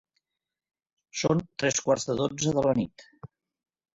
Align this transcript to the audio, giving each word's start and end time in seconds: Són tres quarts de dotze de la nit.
Són 1.23 1.43
tres 1.63 1.77
quarts 1.87 2.07
de 2.09 2.17
dotze 2.21 2.53
de 2.57 2.63
la 2.69 2.75
nit. 2.83 3.05